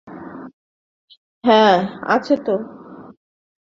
হ্যাঁ, 1.43 1.77
আছে 2.07 2.35
তো। 2.45 2.55